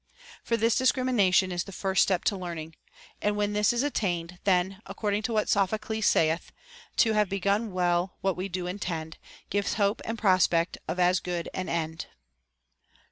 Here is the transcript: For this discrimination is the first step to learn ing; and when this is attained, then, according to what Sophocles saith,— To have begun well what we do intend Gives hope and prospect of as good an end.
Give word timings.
For 0.43 0.57
this 0.57 0.75
discrimination 0.75 1.51
is 1.51 1.65
the 1.65 1.71
first 1.71 2.01
step 2.01 2.23
to 2.23 2.35
learn 2.35 2.57
ing; 2.57 2.75
and 3.21 3.35
when 3.35 3.53
this 3.53 3.71
is 3.71 3.83
attained, 3.83 4.39
then, 4.45 4.81
according 4.87 5.21
to 5.21 5.33
what 5.33 5.47
Sophocles 5.47 6.07
saith,— 6.07 6.51
To 7.03 7.13
have 7.13 7.29
begun 7.29 7.71
well 7.71 8.17
what 8.21 8.35
we 8.35 8.49
do 8.49 8.65
intend 8.65 9.19
Gives 9.51 9.75
hope 9.75 10.01
and 10.03 10.17
prospect 10.17 10.79
of 10.87 10.99
as 10.99 11.19
good 11.19 11.49
an 11.53 11.69
end. 11.69 12.07